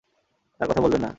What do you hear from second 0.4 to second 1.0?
তার কথা